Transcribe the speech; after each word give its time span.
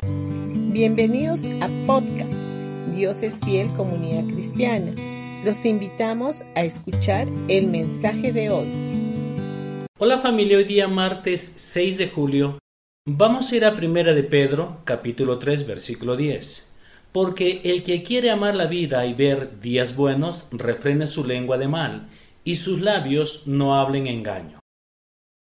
Bienvenidos 0.00 1.48
a 1.60 1.68
podcast 1.84 2.46
Dios 2.92 3.24
es 3.24 3.40
fiel 3.40 3.72
comunidad 3.72 4.32
cristiana. 4.32 4.92
Los 5.44 5.64
invitamos 5.66 6.44
a 6.54 6.62
escuchar 6.62 7.26
el 7.48 7.66
mensaje 7.66 8.32
de 8.32 8.50
hoy. 8.50 8.68
Hola 9.98 10.18
familia, 10.18 10.58
hoy 10.58 10.64
día 10.64 10.86
martes 10.86 11.52
6 11.56 11.98
de 11.98 12.08
julio 12.08 12.58
vamos 13.06 13.50
a 13.50 13.56
ir 13.56 13.64
a 13.64 13.74
Primera 13.74 14.12
de 14.12 14.22
Pedro, 14.22 14.76
capítulo 14.84 15.40
3, 15.40 15.66
versículo 15.66 16.16
10. 16.16 16.70
Porque 17.10 17.60
el 17.64 17.82
que 17.82 18.04
quiere 18.04 18.30
amar 18.30 18.54
la 18.54 18.66
vida 18.66 19.04
y 19.04 19.14
ver 19.14 19.58
días 19.58 19.96
buenos, 19.96 20.46
refrene 20.52 21.08
su 21.08 21.26
lengua 21.26 21.58
de 21.58 21.66
mal, 21.66 22.06
y 22.44 22.54
sus 22.54 22.80
labios 22.80 23.48
no 23.48 23.74
hablen 23.74 24.06
engaño. 24.06 24.60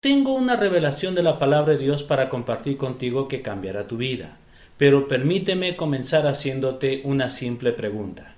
Tengo 0.00 0.34
una 0.34 0.54
revelación 0.54 1.16
de 1.16 1.24
la 1.24 1.38
palabra 1.38 1.72
de 1.72 1.78
Dios 1.78 2.04
para 2.04 2.28
compartir 2.28 2.76
contigo 2.76 3.26
que 3.26 3.42
cambiará 3.42 3.88
tu 3.88 3.96
vida. 3.96 4.38
Pero 4.76 5.06
permíteme 5.06 5.76
comenzar 5.76 6.26
haciéndote 6.26 7.02
una 7.04 7.30
simple 7.30 7.72
pregunta. 7.72 8.34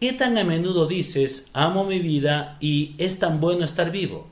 ¿Qué 0.00 0.12
tan 0.12 0.38
a 0.38 0.44
menudo 0.44 0.86
dices 0.86 1.50
amo 1.52 1.84
mi 1.84 1.98
vida 1.98 2.56
y 2.60 2.94
es 2.98 3.18
tan 3.18 3.40
bueno 3.40 3.64
estar 3.64 3.90
vivo? 3.90 4.28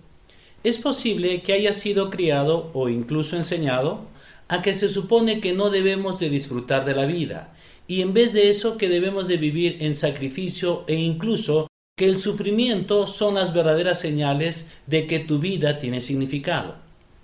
Es 0.64 0.78
posible 0.78 1.42
que 1.42 1.54
hayas 1.54 1.76
sido 1.76 2.10
criado 2.10 2.70
o 2.74 2.88
incluso 2.88 3.36
enseñado 3.36 4.06
a 4.48 4.62
que 4.62 4.74
se 4.74 4.88
supone 4.88 5.40
que 5.40 5.54
no 5.54 5.70
debemos 5.70 6.20
de 6.20 6.30
disfrutar 6.30 6.84
de 6.84 6.94
la 6.94 7.06
vida 7.06 7.54
y 7.88 8.02
en 8.02 8.12
vez 8.12 8.32
de 8.32 8.50
eso 8.50 8.76
que 8.76 8.88
debemos 8.88 9.28
de 9.28 9.38
vivir 9.38 9.78
en 9.80 9.94
sacrificio 9.94 10.84
e 10.86 10.94
incluso 10.94 11.66
que 11.96 12.06
el 12.06 12.20
sufrimiento 12.20 13.06
son 13.06 13.34
las 13.34 13.52
verdaderas 13.52 13.98
señales 13.98 14.70
de 14.86 15.06
que 15.06 15.18
tu 15.18 15.38
vida 15.38 15.78
tiene 15.78 16.00
significado. 16.00 16.76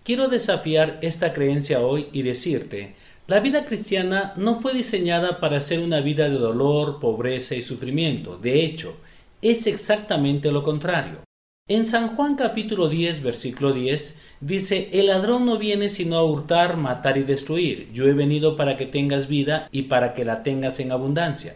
Quiero 0.04 0.28
desafiar 0.28 0.98
esta 1.02 1.32
creencia 1.32 1.80
hoy 1.80 2.08
y 2.12 2.22
decirte 2.22 2.94
la 3.28 3.40
vida 3.40 3.66
cristiana 3.66 4.32
no 4.36 4.58
fue 4.58 4.72
diseñada 4.72 5.38
para 5.38 5.60
ser 5.60 5.80
una 5.80 6.00
vida 6.00 6.30
de 6.30 6.38
dolor, 6.38 6.98
pobreza 6.98 7.54
y 7.54 7.62
sufrimiento. 7.62 8.38
De 8.38 8.64
hecho, 8.64 8.96
es 9.42 9.66
exactamente 9.66 10.50
lo 10.50 10.62
contrario. 10.62 11.18
En 11.68 11.84
San 11.84 12.08
Juan 12.08 12.36
capítulo 12.36 12.88
10, 12.88 13.22
versículo 13.22 13.74
10, 13.74 14.18
dice, 14.40 14.88
El 14.94 15.08
ladrón 15.08 15.44
no 15.44 15.58
viene 15.58 15.90
sino 15.90 16.16
a 16.16 16.24
hurtar, 16.24 16.78
matar 16.78 17.18
y 17.18 17.22
destruir. 17.22 17.90
Yo 17.92 18.06
he 18.06 18.14
venido 18.14 18.56
para 18.56 18.78
que 18.78 18.86
tengas 18.86 19.28
vida 19.28 19.68
y 19.70 19.82
para 19.82 20.14
que 20.14 20.24
la 20.24 20.42
tengas 20.42 20.80
en 20.80 20.90
abundancia. 20.90 21.54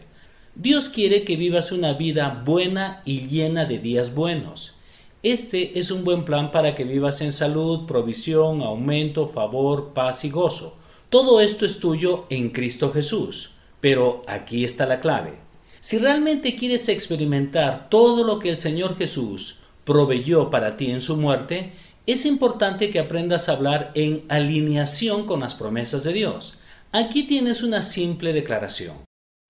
Dios 0.53 0.89
quiere 0.89 1.23
que 1.23 1.37
vivas 1.37 1.71
una 1.71 1.93
vida 1.93 2.43
buena 2.45 3.01
y 3.03 3.27
llena 3.27 3.65
de 3.65 3.79
días 3.79 4.13
buenos. 4.13 4.75
Este 5.23 5.79
es 5.79 5.89
un 5.89 6.03
buen 6.03 6.23
plan 6.23 6.51
para 6.51 6.75
que 6.75 6.83
vivas 6.83 7.21
en 7.21 7.33
salud, 7.33 7.87
provisión, 7.87 8.61
aumento, 8.61 9.27
favor, 9.27 9.93
paz 9.95 10.23
y 10.23 10.29
gozo. 10.29 10.77
Todo 11.13 11.41
esto 11.41 11.67
es 11.67 11.79
tuyo 11.79 12.25
en 12.31 12.49
Cristo 12.49 12.91
Jesús. 12.91 13.51
Pero 13.79 14.23
aquí 14.25 14.63
está 14.63 14.87
la 14.87 14.99
clave. 14.99 15.33
Si 15.79 15.99
realmente 15.99 16.55
quieres 16.55 16.89
experimentar 16.89 17.87
todo 17.87 18.23
lo 18.23 18.39
que 18.39 18.49
el 18.49 18.57
Señor 18.57 18.97
Jesús 18.97 19.59
proveyó 19.83 20.49
para 20.49 20.75
ti 20.75 20.89
en 20.89 21.01
su 21.01 21.15
muerte, 21.17 21.73
es 22.07 22.25
importante 22.25 22.89
que 22.89 22.97
aprendas 22.97 23.47
a 23.47 23.51
hablar 23.51 23.91
en 23.93 24.23
alineación 24.27 25.27
con 25.27 25.41
las 25.41 25.53
promesas 25.53 26.03
de 26.03 26.13
Dios. 26.13 26.55
Aquí 26.91 27.27
tienes 27.27 27.61
una 27.61 27.83
simple 27.83 28.33
declaración. 28.33 28.95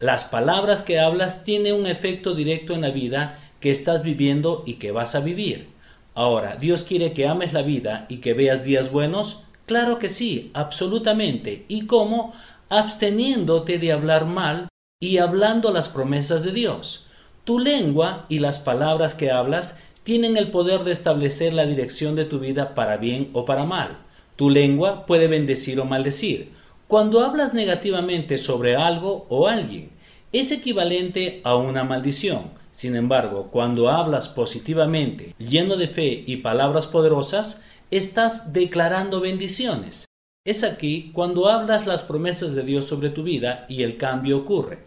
Las 0.02 0.25
palabras 0.25 0.83
que 0.83 1.00
hablas 1.00 1.45
tienen 1.45 1.75
un 1.75 1.86
efecto 1.86 2.36
directo 2.36 2.73
en 2.73 2.81
la 2.81 2.92
vida 2.92 3.39
que 3.61 3.72
estás 3.72 4.03
viviendo 4.03 4.66
y 4.67 4.73
que 4.73 4.92
vas 4.92 5.16
a 5.16 5.22
vivir. 5.22 5.70
Ahora, 6.14 6.58
Dios 6.58 6.83
quiere 6.83 7.14
que 7.14 7.25
ames 7.25 7.53
la 7.53 7.61
vida 7.61 8.05
y 8.09 8.17
que 8.17 8.33
veas 8.33 8.66
días 8.66 8.92
buenos, 8.92 9.45
Claro 9.66 9.97
que 10.00 10.09
sí, 10.09 10.52
absolutamente. 10.53 11.66
¿Y 11.67 11.86
cómo? 11.86 12.33
Absteniéndote 12.69 13.80
de 13.80 13.92
hablar 13.92 14.25
mal 14.25 14.67
y 15.00 15.17
hablando 15.17 15.72
las 15.72 15.89
promesas 15.89 16.44
de 16.44 16.52
Dios. 16.52 17.08
Tu 17.44 17.59
lengua 17.59 18.25
y 18.30 18.39
las 18.39 18.59
palabras 18.59 19.16
que 19.16 19.31
hablas 19.31 19.80
tienen 20.03 20.38
el 20.38 20.52
poder 20.52 20.83
de 20.83 20.92
establecer 20.92 21.54
la 21.54 21.65
dirección 21.65 22.15
de 22.15 22.26
tu 22.26 22.39
vida 22.39 22.76
para 22.76 22.98
bien 22.98 23.30
o 23.33 23.45
para 23.45 23.65
mal. 23.65 23.98
Tu 24.36 24.49
lengua 24.49 25.05
puede 25.05 25.27
bendecir 25.27 25.80
o 25.80 25.86
maldecir. 25.86 26.52
Cuando 26.88 27.21
hablas 27.21 27.54
negativamente 27.54 28.38
sobre 28.38 28.76
algo 28.76 29.26
o 29.30 29.48
alguien, 29.48 29.92
es 30.32 30.52
equivalente 30.52 31.42
a 31.43 31.55
una 31.55 31.83
maldición. 31.83 32.52
Sin 32.71 32.95
embargo, 32.95 33.49
cuando 33.52 33.89
hablas 33.89 34.30
positivamente, 34.30 35.36
lleno 35.38 35.77
de 35.77 35.88
fe 35.88 36.23
y 36.26 36.38
palabras 36.38 36.88
poderosas, 36.88 37.64
estás 37.98 38.54
declarando 38.54 39.21
bendiciones. 39.21 40.05
Es 40.45 40.64
aquí 40.64 41.11
cuando 41.14 41.48
hablas 41.48 41.86
las 41.86 42.02
promesas 42.02 42.55
de 42.55 42.64
Dios 42.64 42.86
sobre 42.86 43.11
tu 43.11 43.21
vida 43.21 43.67
y 43.70 43.83
el 43.83 43.98
cambio 43.98 44.39
ocurre. 44.39 44.80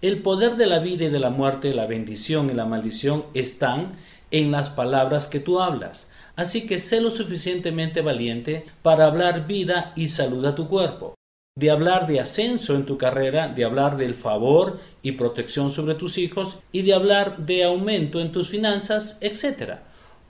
El 0.00 0.22
poder 0.22 0.56
de 0.56 0.64
la 0.64 0.78
vida 0.78 1.04
y 1.04 1.10
de 1.10 1.20
la 1.20 1.28
muerte, 1.28 1.74
la 1.74 1.84
bendición 1.84 2.48
y 2.48 2.54
la 2.54 2.64
maldición 2.64 3.26
están 3.34 3.92
en 4.30 4.50
las 4.50 4.70
palabras 4.70 5.28
que 5.28 5.40
tú 5.40 5.60
hablas. 5.60 6.10
Así 6.36 6.66
que 6.66 6.78
sé 6.78 7.02
lo 7.02 7.10
suficientemente 7.10 8.00
valiente 8.00 8.64
para 8.80 9.04
hablar 9.04 9.46
vida 9.46 9.92
y 9.94 10.06
salud 10.06 10.46
a 10.46 10.54
tu 10.54 10.66
cuerpo, 10.66 11.14
de 11.56 11.70
hablar 11.70 12.06
de 12.06 12.18
ascenso 12.18 12.74
en 12.76 12.86
tu 12.86 12.96
carrera, 12.96 13.48
de 13.48 13.64
hablar 13.64 13.98
del 13.98 14.14
favor 14.14 14.80
y 15.02 15.12
protección 15.12 15.70
sobre 15.70 15.96
tus 15.96 16.16
hijos 16.16 16.60
y 16.72 16.80
de 16.80 16.94
hablar 16.94 17.36
de 17.44 17.62
aumento 17.64 18.20
en 18.20 18.32
tus 18.32 18.48
finanzas, 18.48 19.18
etc. 19.20 19.80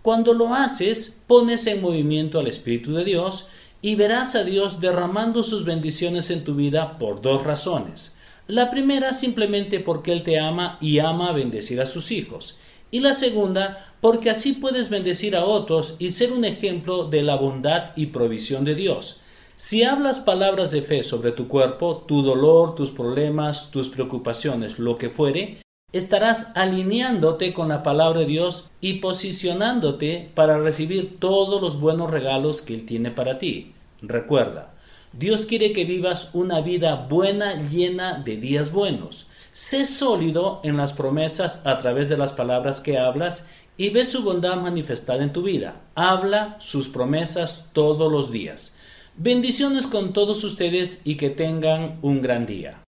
Cuando 0.05 0.35
lo 0.35 0.53
haces, 0.53 1.23
pones 1.27 1.67
en 1.67 1.81
movimiento 1.81 2.39
al 2.39 2.47
Espíritu 2.47 2.93
de 2.93 3.05
Dios 3.05 3.47
y 3.81 3.95
verás 3.95 4.35
a 4.35 4.45
Dios 4.45 4.83
derramando 4.83 5.43
sus 5.43 5.65
bendiciones 5.65 6.29
en 6.29 6.45
tu 6.45 6.55
vida 6.55 6.99
por 6.99 7.23
dos 7.23 7.43
razones. 7.45 8.15
La 8.47 8.71
primera 8.71 9.15
simplemente 9.15 9.81
porque 9.81 10.13
Él 10.13 10.23
te 10.23 10.39
ama 10.39 10.77
y 10.79 10.99
ama 10.99 11.33
bendecir 11.33 11.81
a 11.81 11.87
sus 11.87 12.13
hijos. 12.13 12.59
Y 12.91 13.01
la 13.01 13.15
segunda 13.15 13.95
porque 14.03 14.29
así 14.29 14.53
puedes 14.53 14.91
bendecir 14.91 15.35
a 15.37 15.47
otros 15.47 15.97
y 15.99 16.11
ser 16.11 16.33
un 16.33 16.45
ejemplo 16.45 17.07
de 17.07 17.23
la 17.23 17.37
bondad 17.37 17.93
y 17.97 18.09
provisión 18.09 18.67
de 18.67 18.75
Dios. 18.75 19.23
Si 19.57 19.85
hablas 19.85 20.21
palabras 20.21 20.71
de 20.71 20.83
fe 20.83 21.03
sobre 21.03 21.33
tu 21.33 21.49
cuerpo, 21.49 22.05
tu 22.07 22.21
dolor, 22.21 22.75
tus 22.75 22.91
problemas, 22.91 23.71
tus 23.71 23.89
preocupaciones, 23.89 24.79
lo 24.79 24.99
que 24.99 25.09
fuere, 25.09 25.64
estarás 25.94 26.50
alineándote 26.56 27.55
con 27.55 27.69
la 27.69 27.84
palabra 27.84 28.21
de 28.21 28.27
Dios 28.27 28.71
y 28.81 28.94
posicionándote 28.94 30.28
para 30.34 30.59
recibir 30.59 31.21
todos 31.21 31.62
los 31.62 31.81
buenos 31.81 32.10
regalos 32.10 32.62
que 32.62 32.75
Él 32.75 32.84
tiene 32.84 33.12
para 33.12 33.38
ti. 33.38 33.75
Recuerda, 34.03 34.75
Dios 35.12 35.47
quiere 35.47 35.72
que 35.72 35.84
vivas 35.84 36.31
una 36.34 36.60
vida 36.60 37.06
buena 37.09 37.62
llena 37.62 38.19
de 38.19 38.37
días 38.37 38.72
buenos. 38.72 39.28
Sé 39.53 39.87
sólido 39.87 40.60
en 40.65 40.77
las 40.77 40.93
promesas 40.93 41.65
a 41.65 41.78
través 41.78 42.09
de 42.09 42.16
las 42.16 42.32
palabras 42.32 42.81
que 42.81 42.99
hablas 42.99 43.47
y 43.76 43.91
ve 43.91 44.05
su 44.05 44.25
bondad 44.25 44.56
manifestada 44.56 45.22
en 45.22 45.32
tu 45.32 45.43
vida. 45.43 45.81
Habla 45.94 46.56
sus 46.59 46.88
promesas 46.88 47.71
todos 47.72 48.11
los 48.11 48.32
días. 48.32 48.76
Bendiciones 49.16 49.87
con 49.87 50.12
todos 50.12 50.43
ustedes 50.43 51.03
y 51.05 51.16
que 51.16 51.31
tengan 51.31 52.00
un 52.03 52.21
gran 52.21 52.47
día. 52.47 52.84